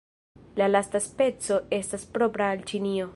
[0.61, 3.09] La lasta speco estas propra al Ĉinio.